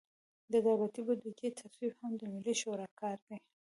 [0.51, 3.37] د دولتي بودیجې تصویب هم د ملي شورا کار دی.